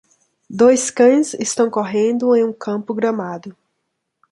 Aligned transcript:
Dois 0.49 0.89
cães 0.89 1.35
estão 1.35 1.69
correndo 1.69 2.35
em 2.35 2.43
um 2.43 2.51
campo 2.51 2.91
gramado. 2.91 3.55